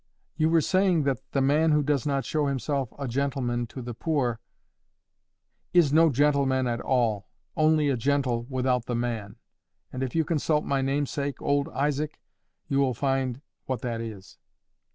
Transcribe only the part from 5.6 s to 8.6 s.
"Is no gentleman at all—only a gentle